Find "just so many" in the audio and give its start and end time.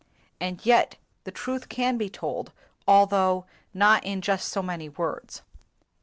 4.21-4.89